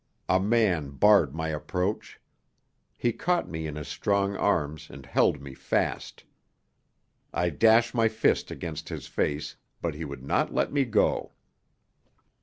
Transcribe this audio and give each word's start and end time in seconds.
A 0.27 0.39
man 0.39 0.89
barred 0.89 1.35
my 1.35 1.49
approach. 1.49 2.19
He 2.97 3.13
caught 3.13 3.47
me 3.47 3.67
in 3.67 3.75
his 3.75 3.87
strong 3.87 4.35
arms 4.35 4.89
and 4.89 5.05
held 5.05 5.39
me 5.39 5.53
fast. 5.53 6.23
I 7.31 7.51
dash 7.51 7.93
my 7.93 8.07
fists 8.07 8.49
against 8.49 8.89
his 8.89 9.05
face, 9.05 9.57
but 9.79 9.93
he 9.93 10.03
would 10.03 10.23
not 10.23 10.51
let 10.51 10.73
me 10.73 10.85
go. 10.85 11.33